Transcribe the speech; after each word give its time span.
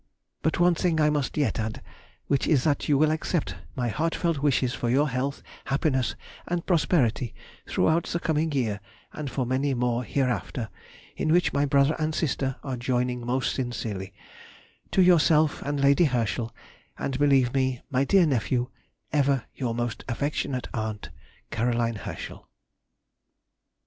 But 0.41 0.59
one 0.59 0.73
thing 0.73 0.99
I 0.99 1.11
must 1.11 1.37
yet 1.37 1.59
add, 1.59 1.79
which 2.25 2.47
is 2.47 2.63
that 2.63 2.89
you 2.89 2.97
will 2.97 3.11
accept 3.11 3.57
my 3.75 3.89
heartfelt 3.89 4.39
wishes 4.39 4.73
for 4.73 4.89
your 4.89 5.07
health, 5.09 5.43
happiness, 5.65 6.15
and 6.47 6.65
prosperity 6.65 7.35
throughout 7.67 8.05
the 8.05 8.19
coming 8.19 8.51
year 8.51 8.79
and 9.13 9.29
for 9.29 9.45
many 9.45 9.75
more 9.75 10.03
hereafter, 10.03 10.69
in 11.15 11.31
which 11.31 11.53
my 11.53 11.65
brother 11.67 11.95
and 11.99 12.15
sister 12.15 12.55
are 12.63 12.77
joining 12.77 13.23
most 13.23 13.53
sincerely, 13.53 14.11
to 14.89 15.03
yourself 15.03 15.61
and 15.61 15.79
Lady 15.79 16.05
Herschel, 16.05 16.51
and 16.97 17.19
believe 17.19 17.53
me, 17.53 17.83
my 17.91 18.03
dear 18.03 18.25
nephew, 18.25 18.71
Ever 19.13 19.45
your 19.53 19.75
most 19.75 20.03
affectionate 20.07 20.67
aunt, 20.73 21.11
CAR. 21.51 21.71
HERSCHEL. 21.73 22.49